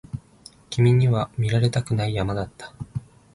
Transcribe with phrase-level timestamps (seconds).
[0.71, 2.73] 君には見られたくない山だった